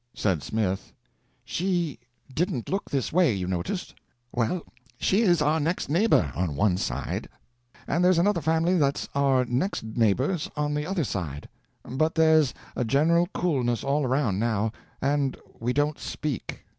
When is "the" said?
10.73-10.87